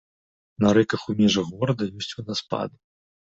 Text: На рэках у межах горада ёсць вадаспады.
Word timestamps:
На 0.63 0.69
рэках 0.77 1.03
у 1.13 1.15
межах 1.19 1.47
горада 1.59 1.89
ёсць 1.99 2.11
вадаспады. 2.17 2.75